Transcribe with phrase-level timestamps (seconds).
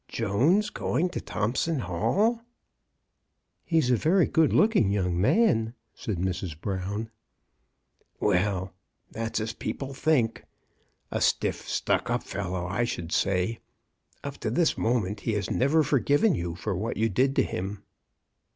[0.07, 2.41] Jones going to Thompson Hall!"
[3.63, 6.59] He's a very good looking young man," said Mrs.
[6.59, 7.11] Brown.
[8.19, 8.73] Well—
[9.11, 10.43] that's as people think.
[11.11, 13.59] A stiff, stuck up fellow, I should say.
[14.23, 17.43] Up to this mo ment he has never forgiven you for what you did to
[17.43, 17.83] him."